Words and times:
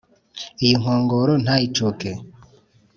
Iyi 0.63 0.75
nkongoro 0.81 1.33
ntayicuke, 1.43 2.11